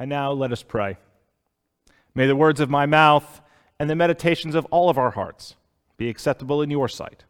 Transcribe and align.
And 0.00 0.08
now 0.08 0.32
let 0.32 0.50
us 0.50 0.62
pray. 0.62 0.96
May 2.14 2.26
the 2.26 2.34
words 2.34 2.58
of 2.58 2.70
my 2.70 2.86
mouth 2.86 3.42
and 3.78 3.90
the 3.90 3.94
meditations 3.94 4.54
of 4.54 4.64
all 4.70 4.88
of 4.88 4.96
our 4.96 5.10
hearts 5.10 5.56
be 5.98 6.08
acceptable 6.08 6.62
in 6.62 6.70
your 6.70 6.88
sight, 6.88 7.24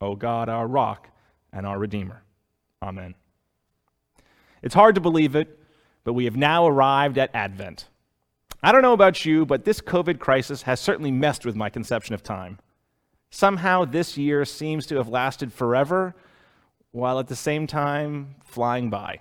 O 0.00 0.14
God, 0.14 0.48
our 0.48 0.68
rock 0.68 1.08
and 1.52 1.66
our 1.66 1.80
Redeemer. 1.80 2.22
Amen. 2.80 3.16
It's 4.62 4.76
hard 4.76 4.94
to 4.94 5.00
believe 5.00 5.34
it, 5.34 5.58
but 6.04 6.12
we 6.12 6.24
have 6.24 6.36
now 6.36 6.64
arrived 6.64 7.18
at 7.18 7.34
Advent. 7.34 7.88
I 8.62 8.70
don't 8.70 8.82
know 8.82 8.92
about 8.92 9.24
you, 9.24 9.44
but 9.44 9.64
this 9.64 9.80
COVID 9.80 10.20
crisis 10.20 10.62
has 10.62 10.78
certainly 10.78 11.10
messed 11.10 11.44
with 11.44 11.56
my 11.56 11.70
conception 11.70 12.14
of 12.14 12.22
time. 12.22 12.60
Somehow, 13.30 13.84
this 13.84 14.16
year 14.16 14.44
seems 14.44 14.86
to 14.86 14.96
have 14.98 15.08
lasted 15.08 15.52
forever, 15.52 16.14
while 16.92 17.18
at 17.18 17.26
the 17.26 17.34
same 17.34 17.66
time 17.66 18.36
flying 18.44 18.90
by. 18.90 19.18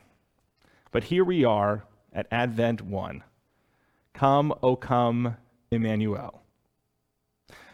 But 0.91 1.05
here 1.05 1.23
we 1.23 1.43
are 1.43 1.83
at 2.13 2.27
Advent 2.31 2.81
1. 2.81 3.23
Come, 4.13 4.53
O 4.61 4.75
come, 4.75 5.37
Emmanuel. 5.71 6.41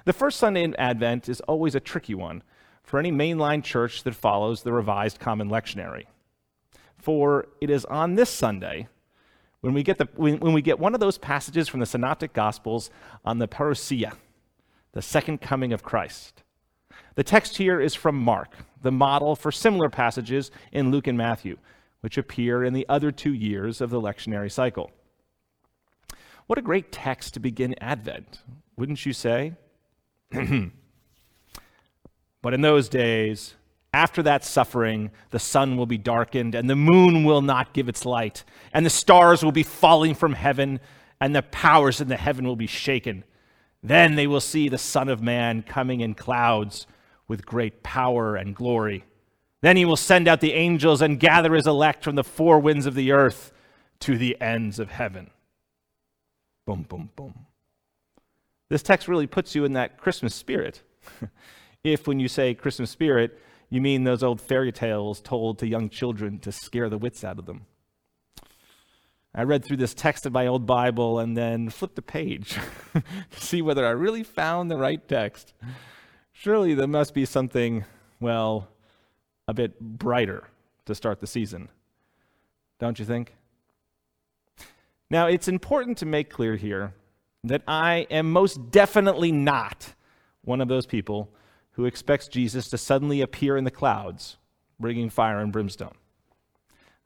The 0.05 0.13
first 0.13 0.39
Sunday 0.39 0.63
in 0.63 0.75
Advent 0.75 1.27
is 1.27 1.41
always 1.41 1.75
a 1.75 1.79
tricky 1.79 2.15
one 2.15 2.43
for 2.83 2.99
any 2.99 3.11
mainline 3.11 3.63
church 3.63 4.03
that 4.03 4.15
follows 4.15 4.63
the 4.63 4.71
Revised 4.71 5.19
Common 5.19 5.49
Lectionary. 5.49 6.05
For 6.97 7.47
it 7.59 7.69
is 7.69 7.83
on 7.85 8.15
this 8.15 8.29
Sunday 8.29 8.87
when 9.61 9.73
we 9.73 9.83
get, 9.83 9.97
the, 9.97 10.07
when, 10.15 10.39
when 10.39 10.53
we 10.53 10.61
get 10.61 10.79
one 10.79 10.93
of 10.93 10.99
those 10.99 11.17
passages 11.17 11.67
from 11.67 11.79
the 11.79 11.85
Synoptic 11.85 12.31
Gospels 12.31 12.89
on 13.25 13.39
the 13.39 13.47
parousia, 13.47 14.13
the 14.93 15.01
second 15.01 15.41
coming 15.41 15.73
of 15.73 15.83
Christ. 15.83 16.43
The 17.15 17.23
text 17.23 17.57
here 17.57 17.81
is 17.81 17.95
from 17.95 18.15
Mark, 18.15 18.53
the 18.81 18.91
model 18.91 19.35
for 19.35 19.51
similar 19.51 19.89
passages 19.89 20.51
in 20.71 20.91
Luke 20.91 21.07
and 21.07 21.17
Matthew, 21.17 21.57
which 22.07 22.17
appear 22.17 22.63
in 22.63 22.71
the 22.71 22.85
other 22.87 23.11
two 23.11 23.33
years 23.33 23.81
of 23.81 23.89
the 23.89 23.99
lectionary 23.99 24.49
cycle. 24.49 24.91
What 26.45 26.57
a 26.57 26.61
great 26.61 26.89
text 26.89 27.33
to 27.33 27.41
begin 27.41 27.75
Advent, 27.81 28.39
wouldn't 28.77 29.05
you 29.05 29.11
say? 29.11 29.55
but 30.31 30.71
in 32.53 32.61
those 32.61 32.87
days, 32.87 33.55
after 33.93 34.23
that 34.23 34.45
suffering, 34.45 35.11
the 35.31 35.37
sun 35.37 35.75
will 35.75 35.85
be 35.85 35.97
darkened, 35.97 36.55
and 36.55 36.69
the 36.69 36.77
moon 36.77 37.25
will 37.25 37.41
not 37.41 37.73
give 37.73 37.89
its 37.89 38.05
light, 38.05 38.45
and 38.71 38.85
the 38.85 38.89
stars 38.89 39.43
will 39.43 39.51
be 39.51 39.63
falling 39.63 40.15
from 40.15 40.31
heaven, 40.31 40.79
and 41.19 41.35
the 41.35 41.41
powers 41.41 41.99
in 41.99 42.07
the 42.07 42.15
heaven 42.15 42.47
will 42.47 42.55
be 42.55 42.67
shaken. 42.67 43.25
Then 43.83 44.15
they 44.15 44.27
will 44.27 44.39
see 44.39 44.69
the 44.69 44.77
Son 44.77 45.09
of 45.09 45.21
Man 45.21 45.61
coming 45.61 45.99
in 45.99 46.13
clouds 46.13 46.87
with 47.27 47.45
great 47.45 47.83
power 47.83 48.37
and 48.37 48.55
glory. 48.55 49.03
Then 49.61 49.77
he 49.77 49.85
will 49.85 49.97
send 49.97 50.27
out 50.27 50.41
the 50.41 50.53
angels 50.53 51.01
and 51.01 51.19
gather 51.19 51.53
his 51.53 51.67
elect 51.67 52.03
from 52.03 52.15
the 52.15 52.23
four 52.23 52.59
winds 52.59 52.85
of 52.85 52.95
the 52.95 53.11
earth 53.11 53.51
to 54.01 54.17
the 54.17 54.39
ends 54.39 54.79
of 54.79 54.91
heaven. 54.91 55.31
Boom, 56.65 56.83
boom, 56.83 57.09
boom. 57.15 57.45
This 58.69 58.83
text 58.83 59.07
really 59.07 59.27
puts 59.27 59.55
you 59.55 59.65
in 59.65 59.73
that 59.73 59.97
Christmas 59.97 60.35
spirit. 60.35 60.83
if, 61.83 62.07
when 62.07 62.19
you 62.19 62.27
say 62.27 62.53
Christmas 62.53 62.91
spirit, 62.91 63.39
you 63.69 63.81
mean 63.81 64.03
those 64.03 64.23
old 64.23 64.41
fairy 64.41 64.71
tales 64.71 65.21
told 65.21 65.59
to 65.59 65.67
young 65.67 65.89
children 65.89 66.39
to 66.39 66.51
scare 66.51 66.89
the 66.89 66.97
wits 66.97 67.23
out 67.23 67.39
of 67.39 67.45
them. 67.45 67.65
I 69.33 69.43
read 69.43 69.63
through 69.63 69.77
this 69.77 69.93
text 69.93 70.25
of 70.25 70.33
my 70.33 70.47
old 70.47 70.65
Bible 70.65 71.19
and 71.19 71.37
then 71.37 71.69
flipped 71.69 71.95
the 71.95 72.01
page 72.01 72.57
to 72.93 73.03
see 73.39 73.61
whether 73.61 73.85
I 73.85 73.91
really 73.91 74.23
found 74.23 74.69
the 74.69 74.77
right 74.77 75.05
text. 75.07 75.53
Surely 76.31 76.73
there 76.73 76.87
must 76.87 77.13
be 77.13 77.25
something, 77.25 77.85
well, 78.19 78.67
a 79.47 79.53
bit 79.53 79.79
brighter 79.79 80.49
to 80.85 80.95
start 80.95 81.19
the 81.19 81.27
season. 81.27 81.69
Don't 82.79 82.99
you 82.99 83.05
think? 83.05 83.35
Now, 85.09 85.27
it's 85.27 85.47
important 85.47 85.97
to 85.99 86.05
make 86.05 86.29
clear 86.29 86.55
here 86.55 86.93
that 87.43 87.61
I 87.67 88.07
am 88.11 88.31
most 88.31 88.71
definitely 88.71 89.31
not 89.31 89.93
one 90.43 90.59
of 90.59 90.67
those 90.67 90.85
people 90.85 91.29
who 91.71 91.85
expects 91.85 92.27
Jesus 92.27 92.69
to 92.69 92.77
suddenly 92.77 93.21
appear 93.21 93.55
in 93.55 93.63
the 93.63 93.71
clouds, 93.71 94.37
bringing 94.79 95.09
fire 95.09 95.39
and 95.39 95.51
brimstone. 95.51 95.95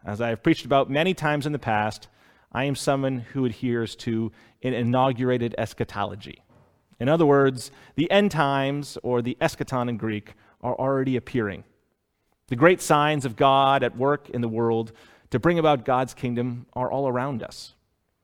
As 0.04 0.20
I 0.20 0.30
have 0.30 0.42
preached 0.42 0.66
about 0.66 0.90
many 0.90 1.14
times 1.14 1.46
in 1.46 1.52
the 1.52 1.60
past, 1.60 2.08
I 2.52 2.64
am 2.66 2.76
someone 2.76 3.20
who 3.20 3.46
adheres 3.46 3.96
to 3.98 4.32
an 4.64 4.74
inaugurated 4.74 5.54
eschatology. 5.58 6.44
In 7.00 7.08
other 7.08 7.26
words, 7.26 7.72
the 7.96 8.10
end 8.10 8.32
times, 8.32 8.98
or 9.04 9.22
the 9.22 9.38
eschaton 9.40 9.90
in 9.90 9.98
Greek, 9.98 10.34
are 10.62 10.76
already 10.76 11.16
appearing. 11.16 11.64
The 12.52 12.58
great 12.58 12.82
signs 12.82 13.24
of 13.24 13.38
God 13.38 13.82
at 13.82 13.96
work 13.96 14.30
in 14.30 14.42
the 14.42 14.50
world 14.50 14.92
to 15.30 15.40
bring 15.40 15.58
about 15.58 15.86
God's 15.86 16.14
kingdom 16.14 16.66
are 16.74 16.92
all 16.92 17.08
around 17.08 17.42
us, 17.42 17.76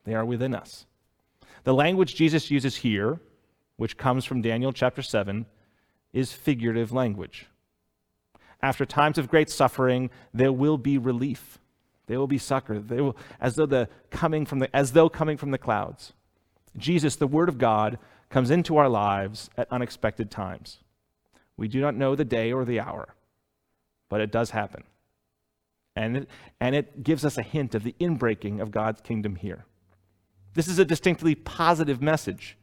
they 0.04 0.14
are 0.14 0.26
within 0.26 0.54
us. 0.54 0.86
The 1.64 1.74
language 1.74 2.14
Jesus 2.14 2.52
uses 2.52 2.76
here, 2.76 3.22
which 3.78 3.96
comes 3.96 4.26
from 4.26 4.42
Daniel 4.42 4.74
chapter 4.74 5.02
7, 5.02 5.46
is 6.12 6.34
figurative 6.34 6.92
language. 6.92 7.46
After 8.62 8.86
times 8.86 9.18
of 9.18 9.30
great 9.30 9.50
suffering, 9.50 10.10
there 10.34 10.52
will 10.52 10.78
be 10.78 10.98
relief. 10.98 11.58
There 12.08 12.20
will 12.20 12.28
be 12.28 12.38
succor. 12.38 12.80
They 12.80 13.00
will, 13.00 13.16
as 13.40 13.56
though 13.56 13.66
the 13.66 13.88
coming 14.10 14.46
from 14.46 14.60
the, 14.60 14.76
as 14.76 14.92
though 14.92 15.08
coming 15.08 15.38
from 15.38 15.52
the 15.52 15.58
clouds. 15.58 16.12
Jesus, 16.76 17.16
the 17.16 17.28
Word 17.28 17.48
of 17.48 17.58
God, 17.58 17.98
comes 18.30 18.52
into 18.52 18.76
our 18.76 18.90
lives 18.90 19.50
at 19.56 19.72
unexpected 19.72 20.30
times. 20.30 20.80
We 21.56 21.70
do 21.70 21.80
not 21.80 21.96
know 21.96 22.14
the 22.14 22.26
day 22.26 22.52
or 22.52 22.66
the 22.66 22.82
hour, 22.82 23.16
but 24.10 24.22
it 24.22 24.32
does 24.32 24.52
happen. 24.52 24.84
And 25.96 26.18
it, 26.18 26.30
and 26.60 26.76
it 26.76 27.04
gives 27.04 27.26
us 27.26 27.38
a 27.38 27.42
hint 27.42 27.74
of 27.74 27.84
the 27.84 27.96
inbreaking 28.00 28.62
of 28.62 28.72
God's 28.72 29.02
kingdom 29.02 29.36
here. 29.36 29.66
This 30.54 30.68
is 30.68 30.80
a 30.80 30.86
distinctly 30.86 31.36
positive 31.36 32.02
message. 32.02 32.58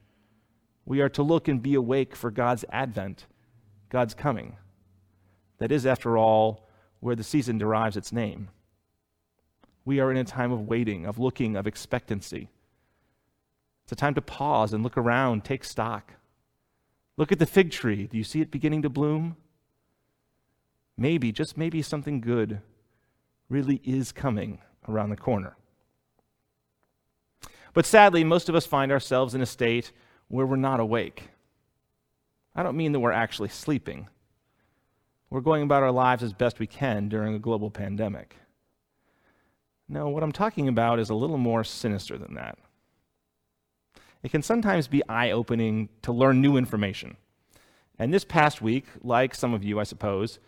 We 0.87 1.00
are 1.00 1.09
to 1.10 1.22
look 1.22 1.49
and 1.49 1.62
be 1.62 1.75
awake 1.75 2.15
for 2.15 2.31
God's 2.31 2.65
advent 2.71 3.27
God's 3.91 4.15
coming. 4.15 4.56
That 5.59 5.71
is, 5.71 5.87
after 5.87 6.19
all, 6.19 6.69
where 6.99 7.15
the 7.15 7.22
season 7.22 7.59
derives 7.59 7.97
its 7.97 8.12
name. 8.12 8.49
We 9.84 10.00
are 10.00 10.11
in 10.11 10.16
a 10.16 10.25
time 10.25 10.50
of 10.50 10.66
waiting, 10.66 11.06
of 11.06 11.21
looking, 11.21 11.55
of 11.55 11.69
expectancy. 11.69 12.49
It's 13.84 13.93
a 13.93 13.97
time 13.97 14.15
to 14.15 14.21
pause 14.21 14.72
and 14.72 14.82
look 14.82 14.97
around, 14.97 15.44
take 15.44 15.62
stock. 15.62 16.15
Look 17.16 17.31
at 17.31 17.38
the 17.38 17.47
fig 17.47 17.71
tree. 17.71 18.09
Do 18.09 18.16
you 18.16 18.25
see 18.25 18.41
it 18.41 18.50
beginning 18.50 18.82
to 18.82 18.88
bloom? 18.88 19.37
Maybe, 20.97 21.32
just 21.32 21.56
maybe, 21.56 21.82
something 21.82 22.21
good 22.21 22.60
really 23.49 23.81
is 23.84 24.12
coming 24.12 24.60
around 24.88 25.10
the 25.10 25.16
corner. 25.16 25.56
But 27.72 27.87
sadly, 27.87 28.22
most 28.22 28.49
of 28.49 28.55
us 28.55 28.66
find 28.66 28.93
ourselves 28.93 29.34
in 29.34 29.43
a 29.43 29.47
state 29.47 29.91
where 30.28 30.47
we're 30.47 30.56
not 30.56 30.81
awake. 30.81 31.28
I 32.55 32.62
don't 32.62 32.77
mean 32.77 32.93
that 32.93 33.00
we're 33.00 33.12
actually 33.12 33.49
sleeping. 33.49 34.09
We're 35.28 35.41
going 35.41 35.65
about 35.65 35.82
our 35.82 35.91
lives 35.91 36.22
as 36.22 36.32
best 36.32 36.60
we 36.60 36.69
can 36.69 37.09
during 37.09 37.34
a 37.34 37.41
global 37.41 37.71
pandemic. 37.71 38.37
No, 39.88 40.09
what 40.09 40.22
I'm 40.22 40.32
talking 40.32 40.69
about 40.69 41.00
is 41.00 41.11
a 41.11 41.15
little 41.15 41.38
more 41.38 41.65
sinister 41.65 42.16
than 42.16 42.34
that. 42.34 42.56
It 44.22 44.31
can 44.31 44.43
sometimes 44.43 44.88
be 44.88 45.03
eye 45.09 45.32
opening 45.32 45.88
to 46.03 46.12
learn 46.12 46.41
new 46.41 46.56
information. 46.56 47.16
And 47.99 48.15
this 48.15 48.25
past 48.25 48.62
week, 48.62 48.87
like 49.03 49.34
some 49.34 49.53
of 49.53 49.62
you, 49.62 49.78
I 49.78 49.82
suppose, 49.82 50.38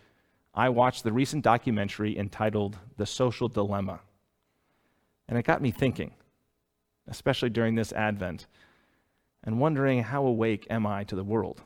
I 0.57 0.69
watched 0.69 1.03
the 1.03 1.13
recent 1.13 1.43
documentary 1.43 2.17
entitled 2.17 2.79
The 2.97 3.05
Social 3.05 3.47
Dilemma. 3.47 3.99
And 5.29 5.37
it 5.37 5.45
got 5.45 5.61
me 5.61 5.69
thinking, 5.69 6.15
especially 7.07 7.51
during 7.51 7.75
this 7.75 7.93
Advent, 7.93 8.47
and 9.43 9.59
wondering 9.59 10.01
how 10.01 10.25
awake 10.25 10.65
am 10.67 10.87
I 10.87 11.03
to 11.03 11.15
the 11.15 11.23
world? 11.23 11.61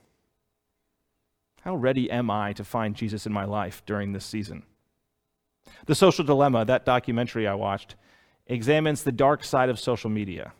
How 1.62 1.74
ready 1.74 2.12
am 2.12 2.30
I 2.30 2.51
to 2.51 2.66
find 2.66 2.94
Jesus 2.94 3.25
in 3.25 3.31
my 3.31 3.46
life 3.46 3.81
during 3.85 4.12
this 4.12 4.25
season? 4.25 4.63
The 5.85 5.96
Social 5.96 6.25
Dilemma, 6.25 6.66
that 6.66 6.85
documentary 6.85 7.47
I 7.47 7.53
watched, 7.53 7.96
examines 8.46 9.03
the 9.03 9.13
dark 9.13 9.46
side 9.46 9.69
of 9.69 9.80
social 9.80 10.09
media, 10.09 10.51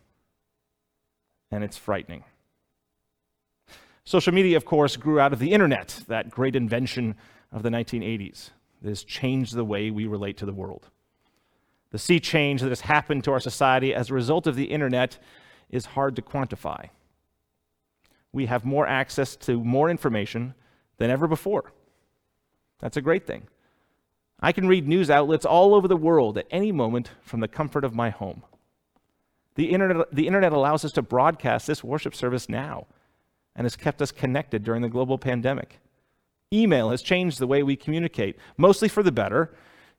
and 1.52 1.66
it's 1.66 1.78
frightening. 1.78 2.24
Social 4.04 4.34
media, 4.34 4.58
of 4.58 4.66
course, 4.66 4.98
grew 4.98 5.20
out 5.20 5.34
of 5.34 5.40
the 5.40 5.52
internet, 5.52 6.02
that 6.08 6.32
great 6.32 6.56
invention 6.56 7.16
of 7.52 7.64
the 7.64 7.70
1980s 7.70 8.50
that 8.82 8.90
has 8.90 9.04
changed 9.04 9.56
the 9.56 9.66
way 9.66 9.92
we 9.92 10.08
relate 10.08 10.38
to 10.38 10.46
the 10.46 10.54
world. 10.54 10.90
The 11.92 12.00
sea 12.00 12.20
change 12.20 12.62
that 12.62 12.70
has 12.70 12.82
happened 12.82 13.24
to 13.26 13.32
our 13.32 13.40
society 13.40 13.94
as 13.94 14.10
a 14.10 14.14
result 14.14 14.48
of 14.48 14.56
the 14.56 14.66
internet 14.66 15.18
is 15.70 15.86
hard 15.88 16.16
to 16.16 16.22
quantify. 16.22 16.90
We 18.32 18.46
have 18.48 18.66
more 18.66 18.88
access 18.88 19.36
to 19.38 19.64
more 19.64 19.90
information 19.90 20.56
than 20.98 21.10
ever 21.10 21.28
before. 21.28 21.74
That's 22.80 22.98
a 22.98 23.02
great 23.02 23.28
thing. 23.28 23.48
I 24.40 24.52
can 24.52 24.68
read 24.68 24.88
news 24.88 25.12
outlets 25.12 25.46
all 25.46 25.76
over 25.76 25.88
the 25.88 25.98
world 25.98 26.38
at 26.38 26.48
any 26.50 26.72
moment 26.72 27.12
from 27.22 27.42
the 27.42 27.48
comfort 27.48 27.84
of 27.84 27.94
my 27.94 28.10
home. 28.10 28.44
The 29.56 29.72
internet, 29.72 30.08
the 30.16 30.28
internet 30.28 30.54
allows 30.54 30.84
us 30.86 30.94
to 30.94 31.02
broadcast 31.02 31.68
this 31.68 31.84
worship 31.84 32.16
service 32.16 32.50
now 32.50 32.88
and 33.56 33.66
has 33.66 33.76
kept 33.76 34.02
us 34.02 34.12
connected 34.12 34.64
during 34.64 34.82
the 34.82 34.90
global 34.90 35.18
pandemic. 35.18 35.80
Email 36.54 36.90
has 36.90 37.02
changed 37.02 37.40
the 37.40 37.48
way 37.48 37.64
we 37.64 37.76
communicate, 37.76 38.38
mostly 38.58 38.88
for 38.88 39.04
the 39.04 39.12
better, 39.12 39.54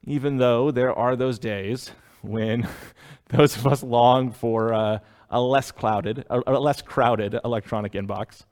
even 0.05 0.37
though 0.37 0.71
there 0.71 0.93
are 0.93 1.15
those 1.15 1.39
days 1.39 1.91
when 2.21 2.67
those 3.29 3.55
of 3.55 3.67
us 3.67 3.83
long 3.83 4.31
for 4.31 4.73
uh, 4.73 4.99
a 5.29 5.41
less 5.41 5.71
clouded, 5.71 6.25
a, 6.29 6.41
a 6.47 6.59
less 6.59 6.81
crowded 6.81 7.39
electronic 7.43 7.93
inbox. 7.93 8.45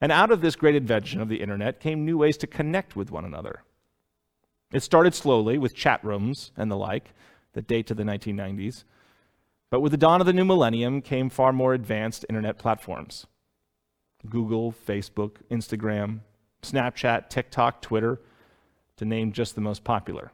And 0.00 0.12
out 0.12 0.30
of 0.30 0.40
this 0.40 0.56
great 0.56 0.74
invention 0.74 1.20
of 1.20 1.28
the 1.28 1.40
internet 1.40 1.80
came 1.80 2.04
new 2.04 2.18
ways 2.18 2.36
to 2.38 2.46
connect 2.46 2.96
with 2.96 3.10
one 3.10 3.24
another. 3.24 3.62
It 4.72 4.82
started 4.82 5.14
slowly 5.14 5.58
with 5.58 5.74
chat 5.74 6.04
rooms 6.04 6.52
and 6.56 6.70
the 6.70 6.76
like 6.76 7.14
that 7.52 7.68
date 7.68 7.86
to 7.86 7.94
the 7.94 8.02
1990s. 8.02 8.84
But 9.70 9.80
with 9.80 9.92
the 9.92 9.98
dawn 9.98 10.20
of 10.20 10.26
the 10.26 10.32
new 10.32 10.44
millennium 10.44 11.00
came 11.00 11.30
far 11.30 11.52
more 11.52 11.72
advanced 11.72 12.26
internet 12.28 12.58
platforms 12.58 13.26
Google, 14.30 14.72
Facebook, 14.86 15.36
Instagram, 15.50 16.20
Snapchat, 16.62 17.28
TikTok, 17.28 17.82
Twitter, 17.82 18.20
to 18.96 19.04
name 19.04 19.32
just 19.32 19.54
the 19.54 19.60
most 19.60 19.84
popular. 19.84 20.32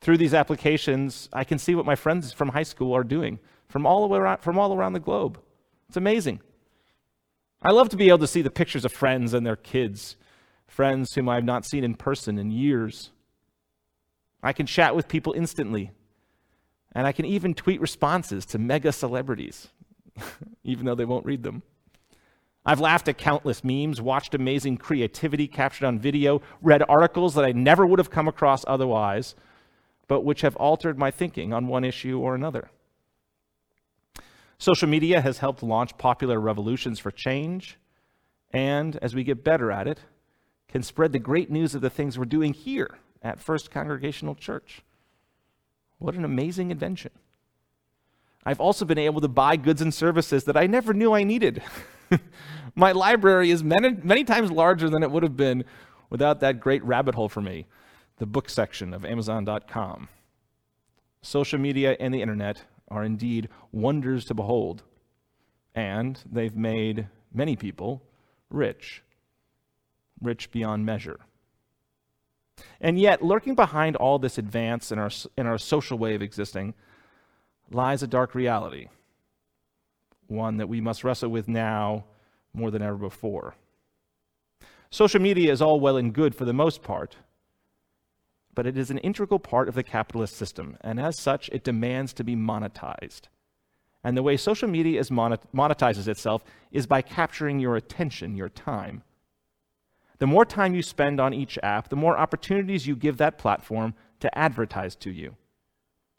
Through 0.00 0.18
these 0.18 0.34
applications, 0.34 1.28
I 1.32 1.44
can 1.44 1.58
see 1.58 1.74
what 1.74 1.86
my 1.86 1.96
friends 1.96 2.32
from 2.32 2.50
high 2.50 2.62
school 2.62 2.94
are 2.94 3.04
doing 3.04 3.38
from 3.68 3.86
all, 3.86 4.14
around, 4.14 4.38
from 4.38 4.58
all 4.58 4.74
around 4.74 4.92
the 4.92 5.00
globe. 5.00 5.40
It's 5.88 5.96
amazing. 5.96 6.40
I 7.62 7.72
love 7.72 7.88
to 7.90 7.96
be 7.96 8.08
able 8.08 8.18
to 8.18 8.26
see 8.26 8.42
the 8.42 8.50
pictures 8.50 8.84
of 8.84 8.92
friends 8.92 9.34
and 9.34 9.46
their 9.46 9.56
kids, 9.56 10.16
friends 10.66 11.14
whom 11.14 11.28
I 11.28 11.36
have 11.36 11.44
not 11.44 11.64
seen 11.64 11.84
in 11.84 11.94
person 11.94 12.38
in 12.38 12.50
years. 12.50 13.10
I 14.42 14.52
can 14.52 14.66
chat 14.66 14.94
with 14.94 15.08
people 15.08 15.32
instantly, 15.32 15.90
and 16.92 17.06
I 17.06 17.12
can 17.12 17.24
even 17.24 17.54
tweet 17.54 17.80
responses 17.80 18.46
to 18.46 18.58
mega 18.58 18.92
celebrities, 18.92 19.68
even 20.64 20.86
though 20.86 20.94
they 20.94 21.04
won't 21.04 21.26
read 21.26 21.42
them. 21.42 21.62
I've 22.68 22.80
laughed 22.80 23.06
at 23.06 23.16
countless 23.16 23.62
memes, 23.62 24.00
watched 24.00 24.34
amazing 24.34 24.78
creativity 24.78 25.46
captured 25.46 25.86
on 25.86 26.00
video, 26.00 26.42
read 26.60 26.82
articles 26.88 27.36
that 27.36 27.44
I 27.44 27.52
never 27.52 27.86
would 27.86 28.00
have 28.00 28.10
come 28.10 28.26
across 28.26 28.64
otherwise, 28.66 29.36
but 30.08 30.24
which 30.24 30.40
have 30.40 30.56
altered 30.56 30.98
my 30.98 31.12
thinking 31.12 31.52
on 31.52 31.68
one 31.68 31.84
issue 31.84 32.18
or 32.18 32.34
another. 32.34 32.70
Social 34.58 34.88
media 34.88 35.20
has 35.20 35.38
helped 35.38 35.62
launch 35.62 35.96
popular 35.96 36.40
revolutions 36.40 36.98
for 36.98 37.12
change, 37.12 37.78
and 38.52 38.96
as 38.96 39.14
we 39.14 39.22
get 39.22 39.44
better 39.44 39.70
at 39.70 39.86
it, 39.86 40.00
can 40.66 40.82
spread 40.82 41.12
the 41.12 41.20
great 41.20 41.50
news 41.50 41.76
of 41.76 41.82
the 41.82 41.90
things 41.90 42.18
we're 42.18 42.24
doing 42.24 42.52
here 42.52 42.98
at 43.22 43.38
First 43.38 43.70
Congregational 43.70 44.34
Church. 44.34 44.82
What 45.98 46.16
an 46.16 46.24
amazing 46.24 46.72
invention. 46.72 47.12
I've 48.44 48.60
also 48.60 48.84
been 48.84 48.98
able 48.98 49.20
to 49.20 49.28
buy 49.28 49.54
goods 49.54 49.82
and 49.82 49.94
services 49.94 50.44
that 50.44 50.56
I 50.56 50.66
never 50.66 50.92
knew 50.92 51.12
I 51.12 51.22
needed. 51.22 51.62
My 52.74 52.92
library 52.92 53.50
is 53.50 53.64
many, 53.64 53.96
many 54.02 54.24
times 54.24 54.50
larger 54.50 54.90
than 54.90 55.02
it 55.02 55.10
would 55.10 55.22
have 55.22 55.36
been 55.36 55.64
without 56.10 56.40
that 56.40 56.60
great 56.60 56.84
rabbit 56.84 57.14
hole 57.14 57.28
for 57.28 57.40
me, 57.40 57.66
the 58.18 58.26
book 58.26 58.48
section 58.48 58.92
of 58.94 59.04
Amazon.com. 59.04 60.08
Social 61.22 61.58
media 61.58 61.96
and 61.98 62.14
the 62.14 62.22
internet 62.22 62.64
are 62.88 63.02
indeed 63.02 63.48
wonders 63.72 64.24
to 64.26 64.34
behold, 64.34 64.82
and 65.74 66.20
they've 66.30 66.56
made 66.56 67.08
many 67.32 67.56
people 67.56 68.02
rich, 68.50 69.02
rich 70.20 70.50
beyond 70.50 70.86
measure. 70.86 71.18
And 72.80 72.98
yet, 72.98 73.22
lurking 73.22 73.54
behind 73.54 73.96
all 73.96 74.18
this 74.18 74.38
advance 74.38 74.92
in 74.92 74.98
our, 74.98 75.10
in 75.36 75.46
our 75.46 75.58
social 75.58 75.98
way 75.98 76.14
of 76.14 76.22
existing 76.22 76.74
lies 77.70 78.02
a 78.02 78.06
dark 78.06 78.34
reality, 78.34 78.88
one 80.28 80.56
that 80.56 80.68
we 80.68 80.80
must 80.80 81.04
wrestle 81.04 81.30
with 81.30 81.48
now 81.48 82.04
more 82.52 82.70
than 82.70 82.82
ever 82.82 82.96
before. 82.96 83.54
Social 84.90 85.20
media 85.20 85.52
is 85.52 85.60
all 85.60 85.80
well 85.80 85.96
and 85.96 86.12
good 86.12 86.34
for 86.34 86.44
the 86.44 86.52
most 86.52 86.82
part, 86.82 87.16
but 88.54 88.66
it 88.66 88.78
is 88.78 88.90
an 88.90 88.98
integral 88.98 89.38
part 89.38 89.68
of 89.68 89.74
the 89.74 89.82
capitalist 89.82 90.36
system, 90.36 90.76
and 90.80 90.98
as 90.98 91.20
such, 91.20 91.48
it 91.50 91.64
demands 91.64 92.12
to 92.14 92.24
be 92.24 92.34
monetized. 92.34 93.22
And 94.02 94.16
the 94.16 94.22
way 94.22 94.36
social 94.36 94.68
media 94.68 95.00
is 95.00 95.10
monetizes 95.10 96.08
itself 96.08 96.44
is 96.70 96.86
by 96.86 97.02
capturing 97.02 97.58
your 97.58 97.76
attention, 97.76 98.36
your 98.36 98.48
time. 98.48 99.02
The 100.18 100.26
more 100.26 100.44
time 100.44 100.74
you 100.74 100.82
spend 100.82 101.20
on 101.20 101.34
each 101.34 101.58
app, 101.62 101.88
the 101.88 101.96
more 101.96 102.16
opportunities 102.16 102.86
you 102.86 102.96
give 102.96 103.18
that 103.18 103.36
platform 103.36 103.94
to 104.20 104.38
advertise 104.38 104.96
to 104.96 105.10
you. 105.10 105.36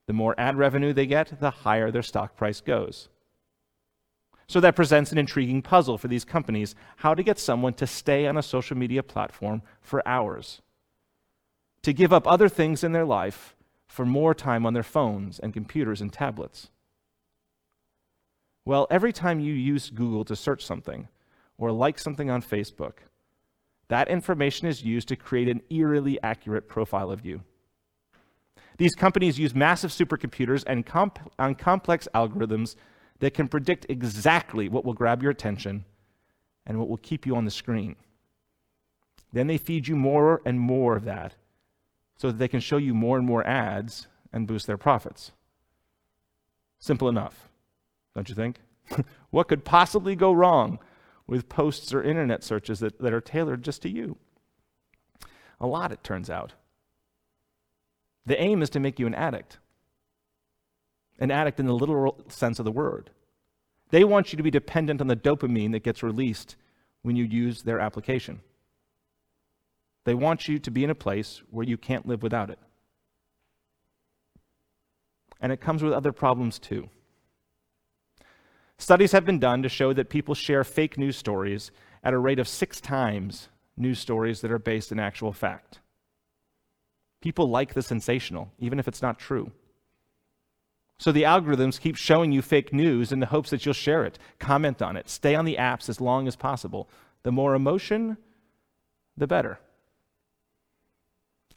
The 0.05 0.13
more 0.13 0.35
ad 0.37 0.57
revenue 0.57 0.93
they 0.93 1.07
get, 1.07 1.39
the 1.39 1.49
higher 1.49 1.89
their 1.89 2.03
stock 2.03 2.35
price 2.35 2.61
goes. 2.61 3.09
So 4.47 4.61
that 4.61 4.75
presents 4.75 5.11
an 5.11 5.17
intriguing 5.17 5.61
puzzle 5.61 5.97
for 5.97 6.07
these 6.07 6.23
companies 6.23 6.73
how 6.97 7.13
to 7.13 7.23
get 7.23 7.37
someone 7.37 7.73
to 7.73 7.87
stay 7.87 8.27
on 8.27 8.37
a 8.37 8.43
social 8.43 8.77
media 8.77 9.03
platform 9.03 9.61
for 9.81 10.07
hours 10.07 10.61
to 11.87 11.93
give 11.93 12.11
up 12.11 12.27
other 12.27 12.49
things 12.49 12.83
in 12.83 12.91
their 12.91 13.05
life 13.05 13.55
for 13.85 14.05
more 14.05 14.33
time 14.33 14.65
on 14.65 14.73
their 14.73 14.83
phones 14.83 15.39
and 15.39 15.53
computers 15.53 16.01
and 16.01 16.11
tablets. 16.11 16.69
Well, 18.65 18.87
every 18.89 19.13
time 19.13 19.39
you 19.39 19.53
use 19.53 19.89
Google 19.89 20.25
to 20.25 20.35
search 20.35 20.65
something 20.65 21.07
or 21.57 21.71
like 21.71 21.97
something 21.97 22.29
on 22.29 22.41
Facebook, 22.41 22.95
that 23.87 24.09
information 24.09 24.67
is 24.67 24.83
used 24.83 25.07
to 25.07 25.15
create 25.15 25.47
an 25.47 25.61
eerily 25.69 26.21
accurate 26.21 26.67
profile 26.67 27.09
of 27.09 27.25
you. 27.25 27.41
These 28.77 28.93
companies 28.93 29.39
use 29.39 29.55
massive 29.55 29.91
supercomputers 29.91 30.65
and, 30.67 30.85
comp- 30.85 31.31
and 31.39 31.57
complex 31.57 32.07
algorithms 32.13 32.75
that 33.19 33.33
can 33.33 33.47
predict 33.47 33.85
exactly 33.89 34.69
what 34.69 34.85
will 34.85 34.93
grab 34.93 35.21
your 35.21 35.31
attention 35.31 35.85
and 36.65 36.77
what 36.77 36.89
will 36.89 36.97
keep 36.97 37.25
you 37.25 37.35
on 37.35 37.45
the 37.45 37.51
screen. 37.51 37.95
Then 39.33 39.47
they 39.47 39.57
feed 39.57 39.87
you 39.87 39.95
more 39.95 40.41
and 40.45 40.59
more 40.59 40.95
of 40.95 41.05
that 41.05 41.35
so 42.15 42.27
that 42.27 42.37
they 42.37 42.47
can 42.47 42.59
show 42.59 42.77
you 42.77 42.93
more 42.93 43.17
and 43.17 43.25
more 43.25 43.45
ads 43.45 44.07
and 44.33 44.47
boost 44.47 44.67
their 44.67 44.77
profits. 44.77 45.31
Simple 46.79 47.09
enough, 47.09 47.49
don't 48.15 48.29
you 48.29 48.35
think? 48.35 48.59
what 49.29 49.47
could 49.47 49.65
possibly 49.65 50.15
go 50.15 50.31
wrong 50.31 50.79
with 51.25 51.49
posts 51.49 51.93
or 51.93 52.03
internet 52.03 52.43
searches 52.43 52.79
that, 52.79 52.99
that 52.99 53.13
are 53.13 53.21
tailored 53.21 53.63
just 53.63 53.81
to 53.81 53.89
you? 53.89 54.17
A 55.59 55.67
lot, 55.67 55.91
it 55.91 56.03
turns 56.03 56.29
out. 56.29 56.53
The 58.25 58.39
aim 58.39 58.61
is 58.61 58.69
to 58.71 58.79
make 58.79 58.99
you 58.99 59.07
an 59.07 59.15
addict, 59.15 59.57
an 61.19 61.31
addict 61.31 61.59
in 61.59 61.65
the 61.65 61.73
literal 61.73 62.19
sense 62.27 62.59
of 62.59 62.65
the 62.65 62.71
word. 62.71 63.09
They 63.89 64.03
want 64.03 64.31
you 64.31 64.37
to 64.37 64.43
be 64.43 64.51
dependent 64.51 65.01
on 65.01 65.07
the 65.07 65.15
dopamine 65.15 65.71
that 65.71 65.83
gets 65.83 66.03
released 66.03 66.55
when 67.01 67.15
you 67.15 67.23
use 67.23 67.63
their 67.63 67.79
application. 67.79 68.41
They 70.03 70.13
want 70.13 70.47
you 70.47 70.59
to 70.59 70.71
be 70.71 70.83
in 70.83 70.89
a 70.89 70.95
place 70.95 71.41
where 71.49 71.65
you 71.65 71.77
can't 71.77 72.07
live 72.07 72.23
without 72.23 72.49
it. 72.49 72.59
And 75.39 75.51
it 75.51 75.61
comes 75.61 75.83
with 75.83 75.93
other 75.93 76.11
problems 76.11 76.59
too. 76.59 76.89
Studies 78.77 79.11
have 79.11 79.25
been 79.25 79.39
done 79.39 79.63
to 79.63 79.69
show 79.69 79.93
that 79.93 80.09
people 80.09 80.35
share 80.35 80.63
fake 80.63 80.97
news 80.97 81.17
stories 81.17 81.71
at 82.03 82.13
a 82.13 82.17
rate 82.17 82.39
of 82.39 82.47
six 82.47 82.79
times 82.79 83.49
news 83.75 83.99
stories 83.99 84.41
that 84.41 84.51
are 84.51 84.59
based 84.59 84.91
in 84.91 84.99
actual 84.99 85.31
fact. 85.31 85.79
People 87.21 87.49
like 87.49 87.73
the 87.73 87.81
sensational, 87.81 88.51
even 88.59 88.79
if 88.79 88.87
it's 88.87 89.01
not 89.01 89.19
true. 89.19 89.51
So 90.99 91.11
the 91.11 91.23
algorithms 91.23 91.79
keep 91.79 91.95
showing 91.95 92.31
you 92.31 92.41
fake 92.41 92.73
news 92.73 93.11
in 93.11 93.19
the 93.19 93.27
hopes 93.27 93.51
that 93.51 93.65
you'll 93.65 93.73
share 93.73 94.03
it, 94.03 94.17
comment 94.39 94.81
on 94.81 94.97
it, 94.97 95.09
stay 95.09 95.35
on 95.35 95.45
the 95.45 95.57
apps 95.57 95.89
as 95.89 96.01
long 96.01 96.27
as 96.27 96.35
possible. 96.35 96.89
The 97.23 97.31
more 97.31 97.53
emotion, 97.53 98.17
the 99.15 99.27
better. 99.27 99.59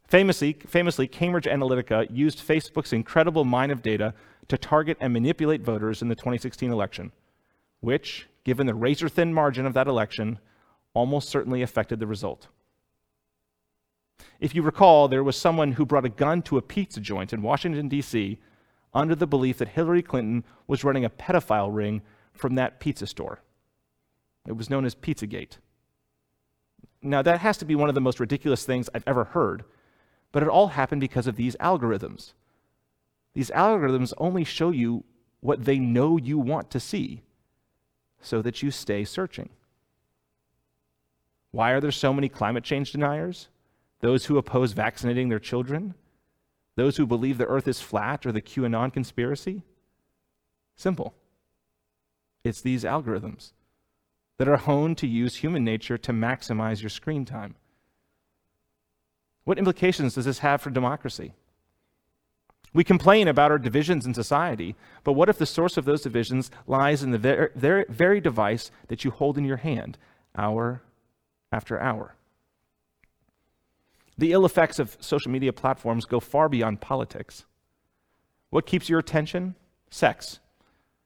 Famously, 0.07 0.53
famously, 0.67 1.07
Cambridge 1.07 1.45
Analytica 1.45 2.05
used 2.11 2.45
Facebook's 2.45 2.93
incredible 2.93 3.45
mine 3.45 3.71
of 3.71 3.81
data 3.81 4.13
to 4.49 4.57
target 4.57 4.97
and 4.99 5.13
manipulate 5.13 5.61
voters 5.61 6.01
in 6.01 6.09
the 6.09 6.15
2016 6.15 6.69
election, 6.69 7.11
which, 7.79 8.27
given 8.43 8.67
the 8.67 8.73
razor 8.73 9.07
thin 9.07 9.33
margin 9.33 9.65
of 9.65 9.73
that 9.73 9.87
election, 9.87 10.37
almost 10.93 11.29
certainly 11.29 11.61
affected 11.61 11.99
the 11.99 12.07
result. 12.07 12.47
If 14.39 14.53
you 14.53 14.61
recall, 14.61 15.07
there 15.07 15.23
was 15.23 15.37
someone 15.37 15.71
who 15.71 15.85
brought 15.85 16.05
a 16.05 16.09
gun 16.09 16.41
to 16.43 16.57
a 16.57 16.61
pizza 16.61 16.99
joint 16.99 17.31
in 17.31 17.41
Washington, 17.41 17.87
D.C., 17.87 18.37
under 18.93 19.15
the 19.15 19.27
belief 19.27 19.57
that 19.57 19.69
Hillary 19.69 20.01
Clinton 20.01 20.43
was 20.67 20.83
running 20.83 21.05
a 21.05 21.09
pedophile 21.09 21.73
ring 21.73 22.01
from 22.33 22.55
that 22.55 22.79
pizza 22.79 23.07
store. 23.07 23.41
It 24.47 24.57
was 24.57 24.69
known 24.69 24.85
as 24.85 24.95
Pizzagate. 24.95 25.57
Now, 27.01 27.21
that 27.21 27.39
has 27.39 27.57
to 27.57 27.65
be 27.65 27.75
one 27.75 27.89
of 27.89 27.95
the 27.95 28.01
most 28.01 28.19
ridiculous 28.19 28.65
things 28.65 28.89
I've 28.93 29.03
ever 29.07 29.23
heard 29.23 29.63
but 30.31 30.43
it 30.43 30.49
all 30.49 30.67
happened 30.69 31.01
because 31.01 31.27
of 31.27 31.35
these 31.35 31.55
algorithms. 31.57 32.33
These 33.33 33.51
algorithms 33.51 34.13
only 34.17 34.43
show 34.43 34.71
you 34.71 35.03
what 35.39 35.65
they 35.65 35.79
know 35.79 36.17
you 36.17 36.37
want 36.37 36.69
to 36.71 36.79
see 36.79 37.23
so 38.21 38.41
that 38.41 38.61
you 38.61 38.71
stay 38.71 39.03
searching. 39.03 39.49
Why 41.51 41.71
are 41.71 41.81
there 41.81 41.91
so 41.91 42.13
many 42.13 42.29
climate 42.29 42.63
change 42.63 42.91
deniers? 42.91 43.49
Those 43.99 44.25
who 44.25 44.37
oppose 44.37 44.73
vaccinating 44.73 45.29
their 45.29 45.39
children? 45.39 45.95
Those 46.75 46.97
who 46.97 47.05
believe 47.05 47.37
the 47.37 47.45
earth 47.45 47.67
is 47.67 47.81
flat 47.81 48.25
or 48.25 48.31
the 48.31 48.41
QAnon 48.41 48.93
conspiracy? 48.93 49.63
Simple. 50.75 51.13
It's 52.43 52.61
these 52.61 52.83
algorithms 52.83 53.51
that 54.37 54.47
are 54.47 54.57
honed 54.57 54.97
to 54.97 55.07
use 55.07 55.37
human 55.37 55.63
nature 55.63 55.97
to 55.97 56.11
maximize 56.11 56.81
your 56.81 56.89
screen 56.89 57.25
time. 57.25 57.55
What 59.43 59.57
implications 59.57 60.15
does 60.15 60.25
this 60.25 60.39
have 60.39 60.61
for 60.61 60.69
democracy? 60.69 61.33
We 62.73 62.83
complain 62.83 63.27
about 63.27 63.51
our 63.51 63.59
divisions 63.59 64.05
in 64.05 64.13
society, 64.13 64.75
but 65.03 65.13
what 65.13 65.29
if 65.29 65.37
the 65.37 65.45
source 65.45 65.77
of 65.77 65.85
those 65.85 66.01
divisions 66.01 66.49
lies 66.67 67.03
in 67.03 67.11
the 67.11 67.17
very, 67.17 67.49
very, 67.53 67.85
very 67.89 68.21
device 68.21 68.71
that 68.87 69.03
you 69.03 69.11
hold 69.11 69.37
in 69.37 69.43
your 69.43 69.57
hand, 69.57 69.97
hour 70.37 70.81
after 71.51 71.79
hour? 71.79 72.15
The 74.21 74.33
ill 74.33 74.45
effects 74.45 74.77
of 74.77 74.97
social 74.99 75.31
media 75.31 75.51
platforms 75.51 76.05
go 76.05 76.19
far 76.19 76.47
beyond 76.47 76.79
politics. 76.79 77.45
What 78.51 78.67
keeps 78.67 78.87
your 78.87 78.99
attention? 78.99 79.55
Sex. 79.89 80.39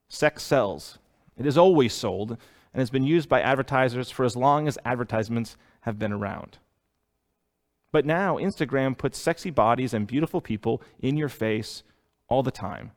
Sex 0.10 0.44
sells. 0.44 0.98
It 1.38 1.46
is 1.46 1.58
always 1.58 1.94
sold 1.94 2.32
and 2.32 2.82
has 2.82 2.90
been 2.90 3.06
used 3.06 3.30
by 3.30 3.40
advertisers 3.40 4.12
for 4.12 4.26
as 4.26 4.36
long 4.36 4.68
as 4.68 4.78
advertisements 4.84 5.56
have 5.84 5.98
been 5.98 6.12
around. 6.12 6.58
But 7.94 8.06
now, 8.06 8.36
Instagram 8.36 8.98
puts 8.98 9.18
sexy 9.18 9.50
bodies 9.50 9.94
and 9.94 10.06
beautiful 10.06 10.42
people 10.42 10.82
in 11.00 11.16
your 11.16 11.30
face 11.30 11.84
all 12.28 12.44
the 12.44 12.52
time 12.52 12.92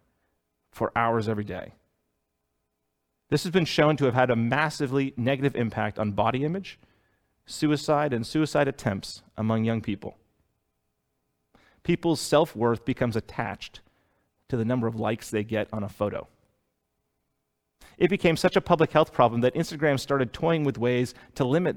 for 0.73 0.91
hours 0.97 1.29
every 1.29 1.45
day. 1.45 1.75
This 3.31 3.45
has 3.45 3.53
been 3.53 3.65
shown 3.65 3.97
to 3.99 4.07
have 4.07 4.15
had 4.15 4.33
a 4.33 4.37
massively 4.37 5.15
negative 5.17 5.55
impact 5.55 5.97
on 5.97 6.11
body 6.11 6.45
image, 6.45 6.77
suicide, 7.49 8.13
and 8.13 8.27
suicide 8.27 8.69
attempts 8.69 9.23
among 9.37 9.65
young 9.65 9.81
people. 9.81 10.17
People's 11.83 12.21
self 12.21 12.55
worth 12.55 12.85
becomes 12.85 13.17
attached 13.17 13.81
to 14.49 14.57
the 14.57 14.65
number 14.65 14.87
of 14.87 14.97
likes 14.97 15.31
they 15.31 15.45
get 15.45 15.69
on 15.73 15.83
a 15.83 15.89
photo. 15.89 16.29
It 17.97 18.11
became 18.11 18.37
such 18.37 18.57
a 18.57 18.61
public 18.61 18.93
health 18.93 19.13
problem 19.13 19.41
that 19.41 19.55
Instagram 19.55 19.99
started 19.99 20.33
toying 20.33 20.65
with 20.65 20.79
ways 20.79 21.15
to 21.35 21.45
limit 21.45 21.77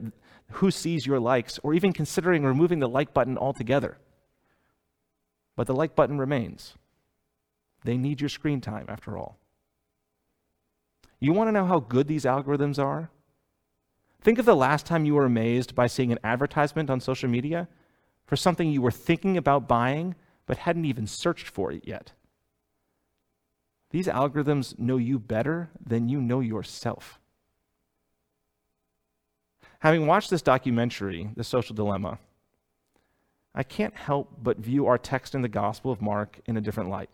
who 0.52 0.70
sees 0.70 1.06
your 1.06 1.20
likes, 1.20 1.60
or 1.64 1.74
even 1.74 1.94
considering 1.94 2.44
removing 2.44 2.80
the 2.80 2.90
like 2.90 3.14
button 3.14 3.38
altogether. 3.38 3.98
But 5.56 5.68
the 5.68 5.74
like 5.74 5.96
button 5.96 6.18
remains. 6.18 6.76
They 7.84 7.98
need 7.98 8.22
your 8.22 8.30
screen 8.30 8.62
time, 8.62 8.86
after 8.90 9.18
all. 9.18 9.38
You 11.20 11.34
want 11.34 11.48
to 11.48 11.52
know 11.54 11.66
how 11.66 11.80
good 11.80 12.08
these 12.08 12.26
algorithms 12.26 12.84
are? 12.84 13.10
Think 14.22 14.38
of 14.38 14.46
the 14.46 14.56
last 14.56 14.86
time 14.86 15.06
you 15.06 15.16
were 15.16 15.26
amazed 15.26 15.74
by 15.74 15.88
seeing 15.88 16.12
an 16.12 16.20
advertisement 16.24 16.90
on 16.90 17.00
social 17.00 17.28
media 17.28 17.68
for 18.28 18.36
something 18.36 18.70
you 18.70 18.82
were 18.82 18.92
thinking 18.92 19.36
about 19.36 19.68
buying 19.68 20.16
but 20.46 20.58
hadn't 20.58 20.86
even 20.86 21.08
searched 21.08 21.48
for 21.48 21.72
it 21.72 21.88
yet. 21.88 22.12
These 23.90 24.08
algorithms 24.08 24.78
know 24.78 24.98
you 24.98 25.20
better 25.20 25.70
than 25.84 26.08
you 26.08 26.22
know 26.22 26.40
yourself. 26.40 27.20
Having 29.80 30.06
watched 30.06 30.30
this 30.30 30.44
documentary, 30.44 31.32
The 31.36 31.44
Social 31.44 31.76
Dilemma, 31.76 32.20
I 33.56 33.64
can't 33.64 33.96
help 33.96 34.38
but 34.42 34.60
view 34.60 34.86
our 34.86 34.98
text 34.98 35.34
in 35.34 35.42
the 35.42 35.50
Gospel 35.50 35.92
of 35.92 36.02
Mark 36.02 36.40
in 36.46 36.56
a 36.56 36.62
different 36.62 36.90
light. 36.90 37.10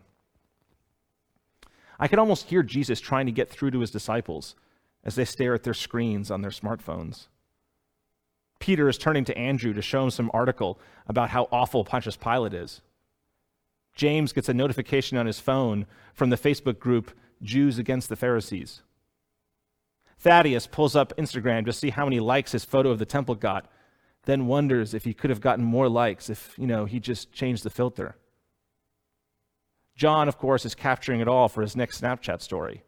I 1.99 2.07
can 2.07 2.19
almost 2.19 2.45
hear 2.47 2.61
Jesus 2.61 2.99
trying 2.99 3.25
to 3.25 3.31
get 3.31 3.49
through 3.49 3.71
to 3.71 3.79
his 3.79 3.89
disciples 3.89 4.55
as 5.03 5.15
they 5.15 5.25
stare 5.25 5.53
at 5.53 5.63
their 5.63 5.73
screens 5.73 6.29
on 6.29 6.41
their 6.41 6.51
smartphones. 6.51 7.27
Peter 8.59 8.89
is 8.89 8.97
turning 8.97 9.23
to 9.25 9.37
Andrew 9.37 9.73
to 9.73 9.81
show 9.81 10.03
him 10.03 10.09
some 10.09 10.31
article 10.33 10.79
about 11.07 11.29
how 11.29 11.47
awful 11.51 11.85
Pontius 11.85 12.17
Pilate 12.17 12.53
is. 12.53 12.81
James 13.95 14.33
gets 14.33 14.49
a 14.49 14.53
notification 14.53 15.17
on 15.17 15.25
his 15.25 15.39
phone 15.39 15.85
from 16.13 16.29
the 16.29 16.37
Facebook 16.37 16.79
group 16.79 17.11
Jews 17.41 17.77
Against 17.77 18.09
the 18.09 18.15
Pharisees. 18.15 18.81
Thaddeus 20.19 20.67
pulls 20.67 20.95
up 20.95 21.15
Instagram 21.17 21.65
to 21.65 21.73
see 21.73 21.91
how 21.91 22.05
many 22.05 22.19
likes 22.19 22.51
his 22.51 22.65
photo 22.65 22.89
of 22.89 22.99
the 22.99 23.05
temple 23.05 23.35
got, 23.35 23.69
then 24.25 24.47
wonders 24.47 24.93
if 24.93 25.03
he 25.03 25.13
could 25.13 25.29
have 25.29 25.41
gotten 25.41 25.63
more 25.63 25.87
likes 25.87 26.29
if, 26.29 26.53
you 26.57 26.67
know, 26.67 26.85
he 26.85 26.99
just 26.99 27.31
changed 27.31 27.63
the 27.63 27.69
filter. 27.69 28.15
John, 29.95 30.27
of 30.27 30.37
course, 30.37 30.65
is 30.65 30.75
capturing 30.75 31.21
it 31.21 31.27
all 31.27 31.47
for 31.47 31.61
his 31.61 31.75
next 31.75 32.01
Snapchat 32.01 32.41
story 32.41 32.83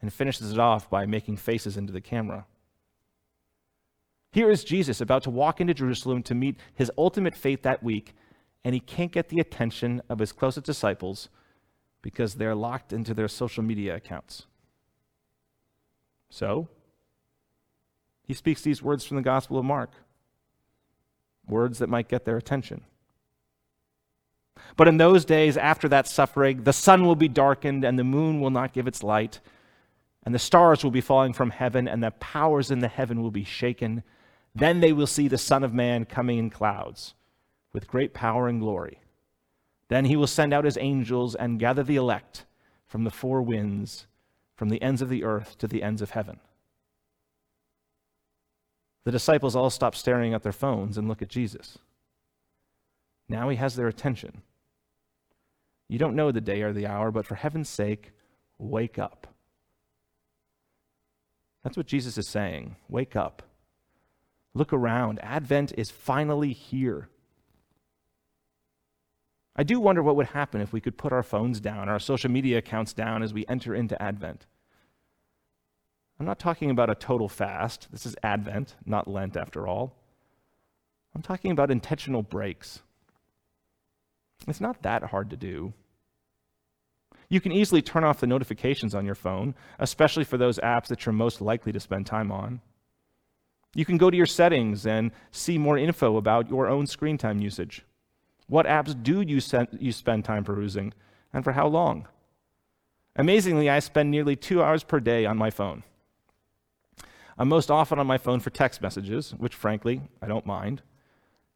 and 0.00 0.12
finishes 0.12 0.52
it 0.52 0.58
off 0.58 0.88
by 0.88 1.06
making 1.06 1.36
faces 1.36 1.76
into 1.76 1.92
the 1.92 2.00
camera. 2.00 2.46
Here 4.32 4.50
is 4.50 4.64
Jesus 4.64 5.00
about 5.00 5.22
to 5.24 5.30
walk 5.30 5.60
into 5.60 5.74
Jerusalem 5.74 6.22
to 6.24 6.34
meet 6.34 6.56
his 6.74 6.90
ultimate 6.96 7.34
fate 7.34 7.62
that 7.62 7.82
week 7.82 8.14
and 8.64 8.74
he 8.74 8.80
can't 8.80 9.12
get 9.12 9.28
the 9.28 9.40
attention 9.40 10.02
of 10.08 10.18
his 10.18 10.32
closest 10.32 10.66
disciples 10.66 11.28
because 12.02 12.34
they're 12.34 12.54
locked 12.54 12.92
into 12.92 13.14
their 13.14 13.28
social 13.28 13.62
media 13.62 13.96
accounts. 13.96 14.46
So, 16.28 16.68
he 18.26 18.34
speaks 18.34 18.62
these 18.62 18.82
words 18.82 19.04
from 19.04 19.16
the 19.16 19.22
Gospel 19.22 19.58
of 19.58 19.64
Mark 19.64 19.92
words 21.46 21.78
that 21.78 21.88
might 21.88 22.08
get 22.08 22.24
their 22.24 22.36
attention. 22.36 22.82
But 24.76 24.86
in 24.86 24.98
those 24.98 25.24
days 25.24 25.56
after 25.56 25.88
that 25.88 26.06
suffering, 26.06 26.62
the 26.62 26.72
sun 26.72 27.04
will 27.04 27.16
be 27.16 27.28
darkened, 27.28 27.84
and 27.84 27.98
the 27.98 28.04
moon 28.04 28.40
will 28.40 28.50
not 28.50 28.72
give 28.72 28.86
its 28.86 29.02
light, 29.02 29.40
and 30.24 30.34
the 30.34 30.38
stars 30.38 30.84
will 30.84 30.90
be 30.90 31.00
falling 31.00 31.32
from 31.32 31.50
heaven, 31.50 31.88
and 31.88 32.02
the 32.02 32.10
powers 32.12 32.70
in 32.70 32.80
the 32.80 32.88
heaven 32.88 33.22
will 33.22 33.30
be 33.30 33.44
shaken. 33.44 34.02
Then 34.54 34.80
they 34.80 34.92
will 34.92 35.06
see 35.06 35.28
the 35.28 35.38
Son 35.38 35.64
of 35.64 35.72
Man 35.72 36.04
coming 36.04 36.38
in 36.38 36.50
clouds 36.50 37.14
with 37.72 37.88
great 37.88 38.12
power 38.12 38.48
and 38.48 38.60
glory. 38.60 39.00
Then 39.88 40.04
he 40.04 40.16
will 40.16 40.26
send 40.26 40.52
out 40.52 40.64
his 40.64 40.78
angels 40.80 41.34
and 41.34 41.58
gather 41.58 41.82
the 41.82 41.96
elect 41.96 42.44
from 42.86 43.04
the 43.04 43.10
four 43.10 43.42
winds, 43.42 44.06
from 44.54 44.68
the 44.68 44.82
ends 44.82 45.00
of 45.00 45.08
the 45.08 45.24
earth 45.24 45.56
to 45.58 45.66
the 45.66 45.82
ends 45.82 46.02
of 46.02 46.10
heaven. 46.10 46.40
The 49.04 49.12
disciples 49.12 49.56
all 49.56 49.70
stop 49.70 49.94
staring 49.94 50.34
at 50.34 50.42
their 50.42 50.52
phones 50.52 50.98
and 50.98 51.08
look 51.08 51.22
at 51.22 51.28
Jesus. 51.28 51.78
Now 53.28 53.48
he 53.48 53.56
has 53.56 53.76
their 53.76 53.88
attention. 53.88 54.42
You 55.88 55.98
don't 55.98 56.16
know 56.16 56.30
the 56.30 56.40
day 56.40 56.62
or 56.62 56.72
the 56.72 56.86
hour, 56.86 57.10
but 57.10 57.26
for 57.26 57.36
heaven's 57.36 57.68
sake, 57.68 58.12
wake 58.58 58.98
up. 58.98 59.29
That's 61.62 61.76
what 61.76 61.86
Jesus 61.86 62.16
is 62.16 62.28
saying. 62.28 62.76
Wake 62.88 63.16
up. 63.16 63.42
Look 64.54 64.72
around. 64.72 65.20
Advent 65.22 65.72
is 65.76 65.90
finally 65.90 66.52
here. 66.52 67.08
I 69.54 69.62
do 69.62 69.78
wonder 69.78 70.02
what 70.02 70.16
would 70.16 70.28
happen 70.28 70.60
if 70.60 70.72
we 70.72 70.80
could 70.80 70.96
put 70.96 71.12
our 71.12 71.22
phones 71.22 71.60
down, 71.60 71.88
our 71.88 71.98
social 71.98 72.30
media 72.30 72.58
accounts 72.58 72.92
down 72.92 73.22
as 73.22 73.34
we 73.34 73.44
enter 73.48 73.74
into 73.74 74.00
Advent. 74.00 74.46
I'm 76.18 76.26
not 76.26 76.38
talking 76.38 76.70
about 76.70 76.90
a 76.90 76.94
total 76.94 77.28
fast. 77.28 77.88
This 77.90 78.06
is 78.06 78.16
Advent, 78.22 78.76
not 78.84 79.08
Lent 79.08 79.36
after 79.36 79.66
all. 79.66 79.96
I'm 81.14 81.22
talking 81.22 81.50
about 81.50 81.70
intentional 81.70 82.22
breaks. 82.22 82.80
It's 84.46 84.60
not 84.60 84.82
that 84.82 85.04
hard 85.04 85.30
to 85.30 85.36
do. 85.36 85.72
You 87.30 87.40
can 87.40 87.52
easily 87.52 87.80
turn 87.80 88.02
off 88.02 88.20
the 88.20 88.26
notifications 88.26 88.94
on 88.94 89.06
your 89.06 89.14
phone, 89.14 89.54
especially 89.78 90.24
for 90.24 90.36
those 90.36 90.58
apps 90.58 90.88
that 90.88 91.06
you're 91.06 91.12
most 91.12 91.40
likely 91.40 91.70
to 91.72 91.80
spend 91.80 92.04
time 92.06 92.30
on. 92.30 92.60
You 93.72 93.84
can 93.84 93.98
go 93.98 94.10
to 94.10 94.16
your 94.16 94.26
settings 94.26 94.84
and 94.84 95.12
see 95.30 95.56
more 95.56 95.78
info 95.78 96.16
about 96.16 96.50
your 96.50 96.66
own 96.66 96.88
screen 96.88 97.16
time 97.16 97.40
usage. 97.40 97.82
What 98.48 98.66
apps 98.66 99.00
do 99.00 99.20
you, 99.20 99.40
you 99.78 99.92
spend 99.92 100.24
time 100.24 100.42
perusing, 100.42 100.92
and 101.32 101.44
for 101.44 101.52
how 101.52 101.68
long? 101.68 102.08
Amazingly, 103.14 103.70
I 103.70 103.78
spend 103.78 104.10
nearly 104.10 104.34
two 104.34 104.60
hours 104.60 104.82
per 104.82 104.98
day 104.98 105.24
on 105.24 105.38
my 105.38 105.50
phone. 105.50 105.84
I'm 107.38 107.48
most 107.48 107.70
often 107.70 108.00
on 108.00 108.08
my 108.08 108.18
phone 108.18 108.40
for 108.40 108.50
text 108.50 108.82
messages, 108.82 109.30
which 109.38 109.54
frankly, 109.54 110.02
I 110.20 110.26
don't 110.26 110.44
mind. 110.44 110.82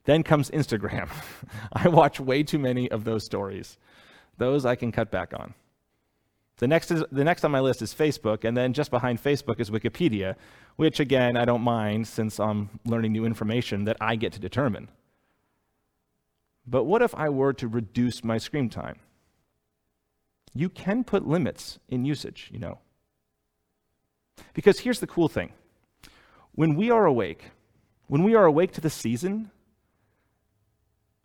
Then 0.05 0.23
comes 0.23 0.51
Instagram. 0.51 1.11
I 1.73 1.89
watch 1.89 2.21
way 2.21 2.45
too 2.45 2.61
many 2.61 2.89
of 2.93 3.03
those 3.03 3.25
stories. 3.25 3.77
Those 4.39 4.65
I 4.65 4.77
can 4.77 4.93
cut 4.93 5.11
back 5.11 5.33
on. 5.35 5.53
The 6.59 6.69
next, 6.69 6.91
is, 6.91 7.03
the 7.11 7.25
next 7.25 7.45
on 7.45 7.51
my 7.51 7.61
list 7.61 7.83
is 7.83 7.93
Facebook, 7.93 8.45
and 8.45 8.57
then 8.57 8.73
just 8.73 8.91
behind 8.91 9.23
Facebook 9.23 9.59
is 9.59 9.71
Wikipedia, 9.71 10.37
which 10.77 11.01
again, 11.01 11.37
I 11.37 11.45
don't 11.45 11.63
mind 11.63 12.07
since 12.07 12.39
I'm 12.39 12.71
learning 12.85 13.13
new 13.13 13.25
information 13.25 13.85
that 13.85 13.97
I 14.01 14.15
get 14.15 14.33
to 14.35 14.41
determine. 14.41 14.89
But 16.67 16.85
what 16.85 17.03
if 17.03 17.15
I 17.15 17.29
were 17.29 17.53
to 17.55 17.69
reduce 17.69 18.23
my 18.23 18.39
screen 18.39 18.71
time? 18.71 19.01
You 20.55 20.69
can 20.69 21.03
put 21.03 21.27
limits 21.27 21.81
in 21.89 22.05
usage, 22.05 22.51
you 22.53 22.61
know. 22.61 22.79
Because 24.55 24.81
here's 24.81 25.01
the 25.01 25.07
cool 25.07 25.29
thing 25.29 25.53
when 26.55 26.77
we 26.77 26.91
are 26.91 27.05
awake, 27.05 27.51
when 28.07 28.23
we 28.23 28.35
are 28.35 28.45
awake 28.45 28.73
to 28.73 28.81
the 28.81 28.91
season, 28.91 29.51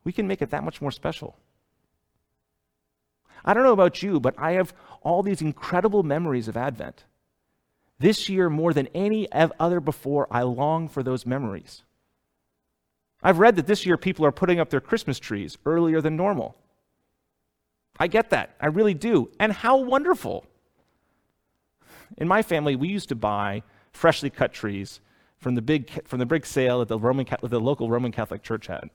we 0.03 0.12
can 0.12 0.27
make 0.27 0.41
it 0.41 0.50
that 0.50 0.63
much 0.63 0.81
more 0.81 0.91
special. 0.91 1.38
I 3.43 3.53
don't 3.53 3.63
know 3.63 3.74
about 3.74 4.03
you, 4.03 4.19
but 4.19 4.36
I 4.38 4.53
have 4.53 4.74
all 5.01 5.24
these 5.24 5.41
incredible 5.41 6.03
memories 6.03 6.48
of 6.48 6.58
Advent. 6.58 7.05
This 8.00 8.29
year, 8.29 8.50
more 8.50 8.74
than 8.74 8.88
any 8.93 9.27
other 9.31 9.79
before, 9.79 10.27
I 10.31 10.43
long 10.43 10.88
for 10.88 11.03
those 11.03 11.25
memories. 11.25 11.84
I've 13.22 13.39
read 13.39 13.58
that 13.58 13.67
this 13.67 13.86
year 13.86 13.98
people 13.98 14.25
are 14.25 14.31
putting 14.31 14.60
up 14.60 14.69
their 14.69 14.79
Christmas 14.79 15.19
trees 15.19 15.58
earlier 15.65 16.00
than 16.00 16.15
normal. 16.15 16.55
I 18.00 18.08
get 18.08 18.29
that. 18.29 18.55
I 18.62 18.67
really 18.67 18.93
do. 18.93 19.29
And 19.39 19.51
how 19.51 19.77
wonderful. 19.77 20.46
In 22.17 22.27
my 22.27 22.41
family, 22.41 22.77
we 22.77 22.88
used 22.88 23.10
to 23.10 23.15
buy 23.15 23.63
freshly 23.91 24.29
cut 24.29 24.53
trees 24.53 25.01
from 25.38 25.55
the 25.55 25.62
big, 25.62 26.08
from 26.08 26.19
the 26.19 26.25
big 26.25 26.46
sale 26.46 26.79
that 26.79 26.88
the, 26.88 26.98
Roman, 26.98 27.25
the 27.41 27.60
local 27.60 27.89
Roman 27.89 28.13
Catholic 28.13 28.41
Church 28.41 28.67
had. 28.67 28.89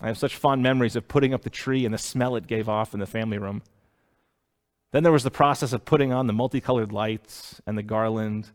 I 0.00 0.08
have 0.08 0.18
such 0.18 0.36
fond 0.36 0.62
memories 0.62 0.96
of 0.96 1.08
putting 1.08 1.32
up 1.32 1.42
the 1.42 1.50
tree 1.50 1.84
and 1.84 1.94
the 1.94 1.98
smell 1.98 2.36
it 2.36 2.46
gave 2.46 2.68
off 2.68 2.94
in 2.94 3.00
the 3.00 3.06
family 3.06 3.38
room. 3.38 3.62
Then 4.92 5.02
there 5.02 5.12
was 5.12 5.24
the 5.24 5.30
process 5.30 5.72
of 5.72 5.84
putting 5.84 6.12
on 6.12 6.26
the 6.26 6.32
multicolored 6.32 6.92
lights 6.92 7.60
and 7.66 7.76
the 7.78 7.82
garland 7.82 8.50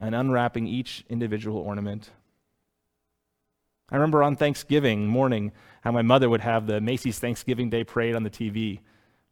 and 0.00 0.14
unwrapping 0.14 0.66
each 0.66 1.04
individual 1.08 1.58
ornament. 1.58 2.10
I 3.90 3.96
remember 3.96 4.22
on 4.22 4.36
Thanksgiving 4.36 5.06
morning 5.06 5.52
how 5.82 5.92
my 5.92 6.02
mother 6.02 6.28
would 6.28 6.40
have 6.40 6.66
the 6.66 6.80
Macy's 6.80 7.18
Thanksgiving 7.18 7.70
Day 7.70 7.84
parade 7.84 8.14
on 8.14 8.22
the 8.22 8.30
TV 8.30 8.80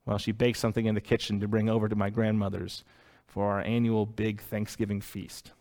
while 0.05 0.19
she 0.19 0.33
baked 0.33 0.59
something 0.59 0.87
in 0.87 0.95
the 0.95 1.01
kitchen 1.01 1.41
to 1.41 1.49
bring 1.49 1.69
over 1.69 1.89
to 1.89 1.97
my 1.97 2.11
grandmother's 2.11 2.85
for 3.27 3.53
our 3.53 3.61
annual 3.61 4.07
big 4.07 4.41
Thanksgiving 4.41 5.01
feast. 5.01 5.53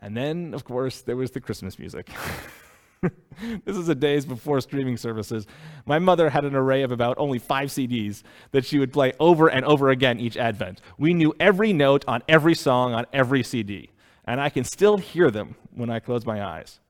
And 0.00 0.16
then, 0.16 0.52
of 0.52 0.64
course, 0.64 1.00
there 1.00 1.16
was 1.16 1.30
the 1.30 1.40
Christmas 1.40 1.78
music. 1.78 2.10
this 3.64 3.76
is 3.76 3.86
the 3.86 3.94
days 3.94 4.24
before 4.24 4.60
streaming 4.60 4.96
services. 4.96 5.46
My 5.84 5.98
mother 5.98 6.30
had 6.30 6.44
an 6.44 6.54
array 6.54 6.82
of 6.82 6.92
about 6.92 7.18
only 7.18 7.38
five 7.38 7.68
CDs 7.68 8.22
that 8.52 8.64
she 8.64 8.78
would 8.78 8.92
play 8.92 9.12
over 9.20 9.48
and 9.48 9.64
over 9.64 9.90
again 9.90 10.20
each 10.20 10.36
Advent. 10.36 10.80
We 10.98 11.14
knew 11.14 11.34
every 11.38 11.72
note 11.72 12.04
on 12.08 12.22
every 12.28 12.54
song 12.54 12.94
on 12.94 13.06
every 13.12 13.42
CD, 13.42 13.90
and 14.24 14.40
I 14.40 14.48
can 14.48 14.64
still 14.64 14.96
hear 14.96 15.30
them 15.30 15.56
when 15.74 15.90
I 15.90 16.00
close 16.00 16.24
my 16.26 16.42
eyes. 16.42 16.80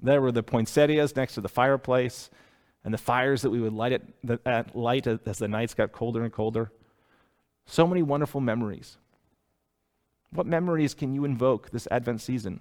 There 0.00 0.20
were 0.20 0.32
the 0.32 0.42
poinsettias 0.42 1.16
next 1.16 1.34
to 1.34 1.40
the 1.40 1.48
fireplace, 1.48 2.30
and 2.84 2.92
the 2.92 2.98
fires 2.98 3.42
that 3.42 3.50
we 3.50 3.60
would 3.60 3.72
light, 3.72 4.02
at, 4.44 4.76
light 4.76 5.06
as 5.06 5.38
the 5.38 5.48
nights 5.48 5.74
got 5.74 5.92
colder 5.92 6.22
and 6.22 6.32
colder. 6.32 6.70
So 7.66 7.86
many 7.86 8.02
wonderful 8.02 8.42
memories. 8.42 8.98
What 10.30 10.46
memories 10.46 10.92
can 10.92 11.14
you 11.14 11.24
invoke 11.24 11.70
this 11.70 11.88
Advent 11.90 12.20
season? 12.20 12.60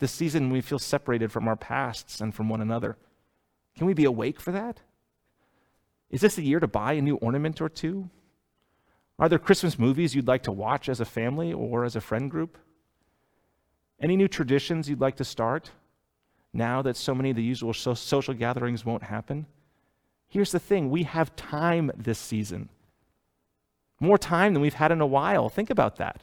This 0.00 0.12
season, 0.12 0.50
we 0.50 0.62
feel 0.62 0.78
separated 0.78 1.30
from 1.30 1.46
our 1.46 1.56
pasts 1.56 2.22
and 2.22 2.34
from 2.34 2.48
one 2.48 2.62
another. 2.62 2.96
Can 3.76 3.86
we 3.86 3.92
be 3.92 4.06
awake 4.06 4.40
for 4.40 4.50
that? 4.50 4.80
Is 6.08 6.22
this 6.22 6.34
the 6.34 6.42
year 6.42 6.58
to 6.58 6.66
buy 6.66 6.94
a 6.94 7.02
new 7.02 7.16
ornament 7.16 7.60
or 7.60 7.68
two? 7.68 8.08
Are 9.18 9.28
there 9.28 9.38
Christmas 9.38 9.78
movies 9.78 10.14
you'd 10.14 10.26
like 10.26 10.42
to 10.44 10.52
watch 10.52 10.88
as 10.88 11.00
a 11.00 11.04
family 11.04 11.52
or 11.52 11.84
as 11.84 11.96
a 11.96 12.00
friend 12.00 12.30
group? 12.30 12.56
Any 14.00 14.16
new 14.16 14.26
traditions 14.26 14.88
you'd 14.88 15.02
like 15.02 15.16
to 15.16 15.24
start 15.24 15.70
now 16.54 16.80
that 16.80 16.96
so 16.96 17.14
many 17.14 17.30
of 17.30 17.36
the 17.36 17.42
usual 17.42 17.74
so- 17.74 17.92
social 17.92 18.32
gatherings 18.32 18.86
won't 18.86 19.02
happen? 19.02 19.44
Here's 20.28 20.52
the 20.52 20.58
thing 20.58 20.88
we 20.88 21.02
have 21.02 21.36
time 21.36 21.90
this 21.94 22.18
season. 22.18 22.70
More 24.00 24.16
time 24.16 24.54
than 24.54 24.62
we've 24.62 24.72
had 24.72 24.92
in 24.92 25.02
a 25.02 25.06
while. 25.06 25.50
Think 25.50 25.68
about 25.68 25.96
that. 25.96 26.22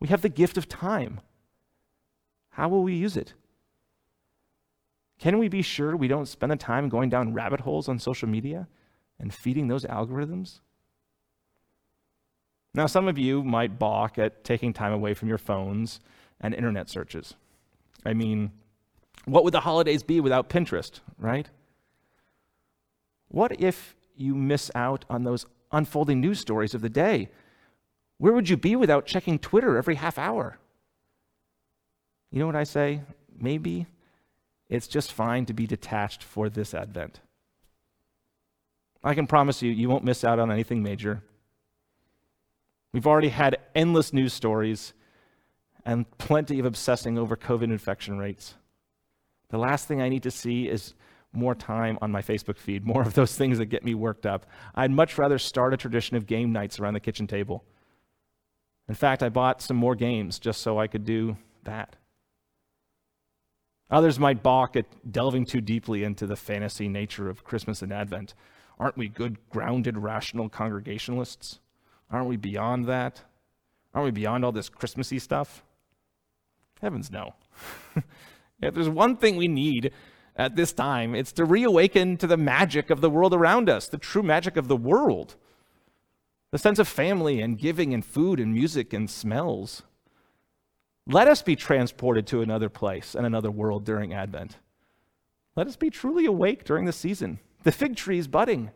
We 0.00 0.08
have 0.08 0.22
the 0.22 0.28
gift 0.28 0.58
of 0.58 0.68
time. 0.68 1.20
How 2.52 2.68
will 2.68 2.82
we 2.82 2.94
use 2.94 3.16
it? 3.16 3.34
Can 5.18 5.38
we 5.38 5.48
be 5.48 5.62
sure 5.62 5.96
we 5.96 6.08
don't 6.08 6.26
spend 6.26 6.52
the 6.52 6.56
time 6.56 6.88
going 6.88 7.08
down 7.08 7.32
rabbit 7.32 7.60
holes 7.60 7.88
on 7.88 7.98
social 7.98 8.28
media 8.28 8.68
and 9.18 9.32
feeding 9.32 9.68
those 9.68 9.84
algorithms? 9.84 10.60
Now, 12.74 12.86
some 12.86 13.08
of 13.08 13.18
you 13.18 13.42
might 13.42 13.78
balk 13.78 14.18
at 14.18 14.44
taking 14.44 14.72
time 14.72 14.92
away 14.92 15.14
from 15.14 15.28
your 15.28 15.38
phones 15.38 16.00
and 16.40 16.54
internet 16.54 16.88
searches. 16.88 17.34
I 18.04 18.14
mean, 18.14 18.50
what 19.24 19.44
would 19.44 19.54
the 19.54 19.60
holidays 19.60 20.02
be 20.02 20.20
without 20.20 20.48
Pinterest, 20.48 21.00
right? 21.18 21.48
What 23.28 23.60
if 23.60 23.94
you 24.16 24.34
miss 24.34 24.70
out 24.74 25.04
on 25.08 25.24
those 25.24 25.46
unfolding 25.70 26.20
news 26.20 26.40
stories 26.40 26.74
of 26.74 26.80
the 26.82 26.90
day? 26.90 27.30
Where 28.18 28.32
would 28.32 28.48
you 28.48 28.56
be 28.56 28.76
without 28.76 29.06
checking 29.06 29.38
Twitter 29.38 29.76
every 29.76 29.94
half 29.94 30.18
hour? 30.18 30.58
You 32.32 32.38
know 32.38 32.46
what 32.46 32.56
I 32.56 32.64
say? 32.64 33.02
Maybe 33.38 33.86
it's 34.68 34.88
just 34.88 35.12
fine 35.12 35.44
to 35.46 35.52
be 35.52 35.66
detached 35.66 36.24
for 36.24 36.48
this 36.48 36.72
Advent. 36.72 37.20
I 39.04 39.14
can 39.14 39.26
promise 39.26 39.62
you, 39.62 39.70
you 39.70 39.88
won't 39.88 40.04
miss 40.04 40.24
out 40.24 40.38
on 40.38 40.50
anything 40.50 40.82
major. 40.82 41.22
We've 42.92 43.06
already 43.06 43.28
had 43.28 43.58
endless 43.74 44.12
news 44.12 44.32
stories 44.32 44.94
and 45.84 46.10
plenty 46.18 46.58
of 46.58 46.64
obsessing 46.64 47.18
over 47.18 47.36
COVID 47.36 47.64
infection 47.64 48.18
rates. 48.18 48.54
The 49.50 49.58
last 49.58 49.86
thing 49.86 50.00
I 50.00 50.08
need 50.08 50.22
to 50.22 50.30
see 50.30 50.68
is 50.68 50.94
more 51.34 51.54
time 51.54 51.98
on 52.00 52.10
my 52.10 52.22
Facebook 52.22 52.56
feed, 52.56 52.86
more 52.86 53.02
of 53.02 53.14
those 53.14 53.36
things 53.36 53.58
that 53.58 53.66
get 53.66 53.84
me 53.84 53.94
worked 53.94 54.24
up. 54.24 54.46
I'd 54.74 54.90
much 54.90 55.18
rather 55.18 55.38
start 55.38 55.74
a 55.74 55.76
tradition 55.76 56.16
of 56.16 56.26
game 56.26 56.52
nights 56.52 56.78
around 56.78 56.94
the 56.94 57.00
kitchen 57.00 57.26
table. 57.26 57.64
In 58.88 58.94
fact, 58.94 59.22
I 59.22 59.28
bought 59.28 59.60
some 59.60 59.76
more 59.76 59.94
games 59.94 60.38
just 60.38 60.62
so 60.62 60.78
I 60.78 60.86
could 60.86 61.04
do 61.04 61.36
that. 61.64 61.96
Others 63.92 64.18
might 64.18 64.42
balk 64.42 64.74
at 64.74 64.86
delving 65.12 65.44
too 65.44 65.60
deeply 65.60 66.02
into 66.02 66.26
the 66.26 66.34
fantasy 66.34 66.88
nature 66.88 67.28
of 67.28 67.44
Christmas 67.44 67.82
and 67.82 67.92
Advent. 67.92 68.32
Aren't 68.80 68.96
we 68.96 69.08
good, 69.08 69.36
grounded, 69.50 69.98
rational 69.98 70.48
congregationalists? 70.48 71.60
Aren't 72.10 72.26
we 72.26 72.38
beyond 72.38 72.86
that? 72.86 73.22
Aren't 73.94 74.06
we 74.06 74.10
beyond 74.10 74.46
all 74.46 74.52
this 74.52 74.70
Christmassy 74.70 75.18
stuff? 75.18 75.62
Heavens, 76.80 77.10
no. 77.10 77.34
if 78.62 78.74
there's 78.74 78.88
one 78.88 79.16
thing 79.18 79.36
we 79.36 79.46
need 79.46 79.92
at 80.36 80.56
this 80.56 80.72
time, 80.72 81.14
it's 81.14 81.32
to 81.32 81.44
reawaken 81.44 82.16
to 82.16 82.26
the 82.26 82.38
magic 82.38 82.88
of 82.88 83.02
the 83.02 83.10
world 83.10 83.34
around 83.34 83.68
us, 83.68 83.88
the 83.88 83.98
true 83.98 84.22
magic 84.22 84.56
of 84.56 84.68
the 84.68 84.76
world, 84.76 85.36
the 86.50 86.58
sense 86.58 86.78
of 86.78 86.88
family 86.88 87.42
and 87.42 87.58
giving 87.58 87.92
and 87.92 88.06
food 88.06 88.40
and 88.40 88.54
music 88.54 88.94
and 88.94 89.10
smells. 89.10 89.82
Let 91.06 91.28
us 91.28 91.42
be 91.42 91.56
transported 91.56 92.26
to 92.28 92.42
another 92.42 92.68
place 92.68 93.14
and 93.14 93.26
another 93.26 93.50
world 93.50 93.84
during 93.84 94.12
Advent. 94.12 94.56
Let 95.56 95.66
us 95.66 95.76
be 95.76 95.90
truly 95.90 96.26
awake 96.26 96.64
during 96.64 96.84
the 96.84 96.92
season. 96.92 97.40
The 97.64 97.72
fig 97.72 97.96
tree 97.96 98.18
is 98.18 98.28
budding. 98.28 98.70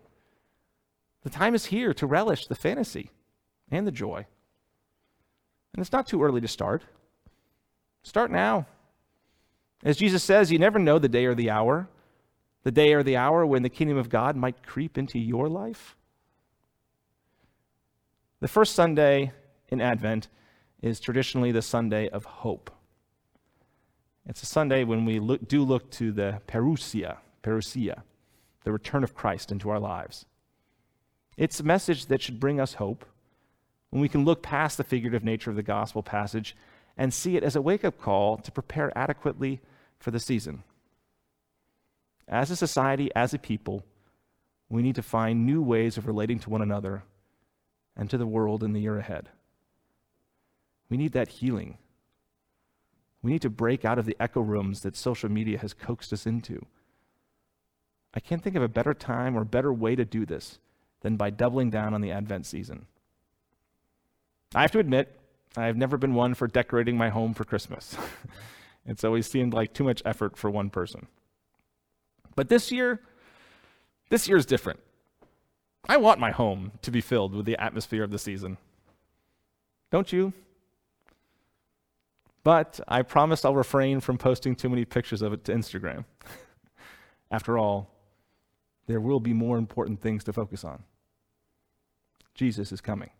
The 1.23 1.31
time 1.31 1.55
is 1.55 1.67
here 1.67 1.95
to 1.95 2.07
relish 2.07 2.47
the 2.47 2.55
fantasy 2.55 3.11
and 3.71 3.87
the 3.87 3.93
joy. 3.93 4.27
And 5.73 5.81
it's 5.81 5.93
not 5.93 6.07
too 6.07 6.23
early 6.23 6.41
to 6.41 6.49
start. 6.49 6.83
Start 8.03 8.31
now. 8.31 8.67
As 9.85 9.97
Jesus 9.97 10.23
says, 10.23 10.51
you 10.51 10.59
never 10.59 10.79
know 10.79 10.99
the 10.99 11.09
day 11.09 11.27
or 11.27 11.35
the 11.35 11.51
hour, 11.51 11.89
the 12.63 12.71
day 12.71 12.93
or 12.93 13.03
the 13.03 13.17
hour 13.17 13.45
when 13.47 13.63
the 13.63 13.69
kingdom 13.69 13.97
of 13.97 14.09
God 14.09 14.37
might 14.37 14.67
creep 14.67 14.99
into 14.99 15.19
your 15.19 15.49
life. 15.49 15.97
The 18.41 18.49
first 18.49 18.75
Sunday 18.75 19.33
in 19.69 19.81
Advent 19.81 20.29
is 20.83 21.01
traditionally 21.01 21.53
the 21.53 21.63
Sunday 21.63 22.09
of 22.09 22.25
hope. 22.25 22.71
It's 24.29 24.43
a 24.43 24.47
Sunday 24.47 24.85
when 24.85 25.05
we 25.05 25.19
look, 25.19 25.47
do 25.47 25.63
look 25.63 25.91
to 25.93 26.13
the 26.13 26.41
parousia, 26.49 27.19
parousia, 27.43 28.03
the 28.65 28.73
return 28.73 29.05
of 29.05 29.15
Christ 29.15 29.53
into 29.53 29.71
our 29.71 29.79
lives. 29.79 30.27
It's 31.37 31.61
a 31.61 31.65
message 31.65 32.07
that 32.07 32.23
should 32.23 32.41
bring 32.41 32.61
us 32.61 32.75
hope 32.75 33.05
when 33.91 34.01
we 34.01 34.09
can 34.09 34.25
look 34.25 34.43
past 34.43 34.79
the 34.79 34.85
figurative 34.85 35.23
nature 35.23 35.51
of 35.51 35.57
the 35.57 35.63
gospel 35.63 36.03
passage 36.03 36.57
and 36.97 37.13
see 37.13 37.37
it 37.37 37.45
as 37.45 37.57
a 37.57 37.63
wake 37.63 37.85
up 37.85 38.01
call 38.01 38.37
to 38.39 38.51
prepare 38.51 38.97
adequately 38.97 39.61
for 39.99 40.11
the 40.11 40.21
season. 40.21 40.65
As 42.27 42.51
a 42.51 42.57
society, 42.57 43.11
as 43.15 43.33
a 43.33 43.39
people, 43.39 43.85
we 44.69 44.83
need 44.83 44.97
to 44.97 45.03
find 45.03 45.47
new 45.47 45.63
ways 45.63 45.97
of 45.97 46.07
relating 46.07 46.41
to 46.41 46.51
one 46.51 46.63
another 46.63 47.05
and 47.97 48.11
to 48.11 48.19
the 48.19 48.27
world 48.27 48.65
in 48.65 48.73
the 48.73 48.81
year 48.81 48.99
ahead. 48.99 49.29
We 50.89 50.97
need 50.97 51.13
that 51.13 51.29
healing. 51.29 51.79
We 53.23 53.33
need 53.33 53.43
to 53.43 53.51
break 53.51 53.85
out 53.85 53.99
of 53.99 54.07
the 54.07 54.17
echo 54.21 54.41
rooms 54.41 54.83
that 54.83 54.97
social 54.97 55.31
media 55.31 55.59
has 55.59 55.75
coaxed 55.75 56.13
us 56.13 56.27
into. 56.27 56.65
I 58.15 58.21
can't 58.21 58.43
think 58.43 58.57
of 58.57 58.63
a 58.63 58.69
better 58.69 58.95
time 58.95 59.37
or 59.37 59.45
better 59.45 59.73
way 59.73 59.97
to 59.97 60.05
do 60.05 60.25
this 60.25 60.59
than 61.01 61.17
by 61.17 61.31
doubling 61.31 61.71
down 61.71 61.93
on 61.93 62.01
the 62.01 62.13
Advent 62.13 62.47
season. 62.47 62.87
I 64.55 64.63
have 64.63 64.71
to 64.73 64.79
admit, 64.79 65.19
I've 65.57 65.77
never 65.77 65.97
been 65.97 66.15
one 66.15 66.35
for 66.35 66.47
decorating 66.47 66.97
my 66.97 67.09
home 67.09 67.35
for 67.35 67.45
Christmas. 67.45 67.97
it's 68.87 69.05
always 69.05 69.27
seemed 69.27 69.53
like 69.53 69.75
too 69.75 69.85
much 69.85 70.03
effort 70.05 70.37
for 70.37 70.51
one 70.51 70.71
person. 70.71 71.09
But 72.35 72.49
this 72.49 72.71
year, 72.71 73.01
this 74.09 74.29
year 74.29 74.37
is 74.37 74.47
different. 74.47 74.81
I 75.89 75.97
want 75.97 76.21
my 76.21 76.31
home 76.31 76.73
to 76.83 76.91
be 76.91 77.01
filled 77.01 77.35
with 77.35 77.47
the 77.47 77.61
atmosphere 77.63 78.03
of 78.03 78.11
the 78.11 78.19
season. 78.19 78.57
Don't 79.91 80.13
you? 80.13 80.33
But 82.47 82.79
I 82.87 83.03
promise 83.03 83.45
I'll 83.45 83.57
refrain 83.57 83.99
from 83.99 84.19
posting 84.19 84.55
too 84.55 84.69
many 84.69 84.85
pictures 84.85 85.21
of 85.21 85.33
it 85.33 85.43
to 85.47 85.53
Instagram. 85.53 86.05
After 87.33 87.59
all, 87.59 87.91
there 88.87 89.01
will 89.01 89.19
be 89.19 89.33
more 89.33 89.59
important 89.59 90.01
things 90.01 90.23
to 90.23 90.33
focus 90.33 90.63
on. 90.63 90.85
Jesus 92.37 92.71
is 92.71 92.81
coming. 92.81 93.11